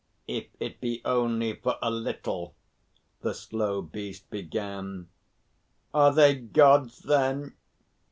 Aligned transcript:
"If 0.27 0.47
it 0.59 0.81
be 0.81 0.99
only 1.05 1.53
for 1.53 1.75
a 1.79 1.91
little," 1.91 2.55
the 3.21 3.35
slow 3.35 3.83
beast 3.83 4.27
began. 4.31 5.09
"Are 5.93 6.11
they 6.11 6.33
Gods, 6.33 7.01
then?" 7.01 7.53